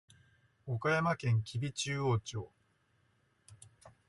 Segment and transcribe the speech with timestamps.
[0.65, 2.49] 岡山県吉備中央町